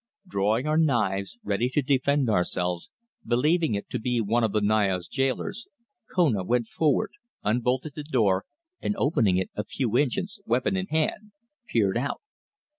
[0.27, 2.89] Drawing our knives ready to defend ourselves,
[3.23, 5.67] believing it to be one of the Naya's gaolers,
[6.15, 7.11] Kona went forward,
[7.43, 8.45] unbolted the door
[8.81, 11.33] and opening it a few inches, weapon in hand,
[11.67, 12.19] peered out.